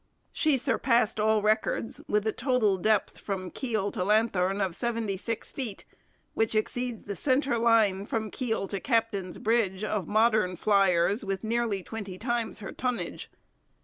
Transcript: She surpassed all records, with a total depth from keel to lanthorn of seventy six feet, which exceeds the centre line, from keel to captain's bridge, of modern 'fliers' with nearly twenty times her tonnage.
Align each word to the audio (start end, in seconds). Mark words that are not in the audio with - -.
She 0.31 0.57
surpassed 0.57 1.19
all 1.19 1.43
records, 1.43 2.01
with 2.07 2.25
a 2.25 2.31
total 2.31 2.79
depth 2.79 3.19
from 3.19 3.51
keel 3.51 3.91
to 3.91 4.03
lanthorn 4.03 4.59
of 4.59 4.75
seventy 4.75 5.15
six 5.15 5.51
feet, 5.51 5.85
which 6.33 6.55
exceeds 6.55 7.03
the 7.03 7.15
centre 7.15 7.59
line, 7.59 8.07
from 8.07 8.31
keel 8.31 8.65
to 8.69 8.79
captain's 8.79 9.37
bridge, 9.37 9.83
of 9.83 10.07
modern 10.07 10.55
'fliers' 10.57 11.23
with 11.23 11.43
nearly 11.43 11.83
twenty 11.83 12.17
times 12.17 12.61
her 12.61 12.71
tonnage. 12.71 13.29